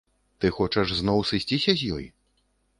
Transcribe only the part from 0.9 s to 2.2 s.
зноў сысціся з ёй?